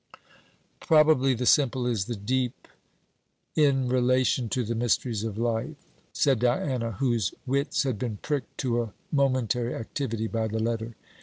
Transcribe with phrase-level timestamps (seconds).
[0.79, 2.67] 'Probably the simple is the deep,
[3.55, 5.77] in relation to the mysteries of life,'
[6.11, 10.95] said Diana, whose wits had been pricked to a momentary activity by the letter.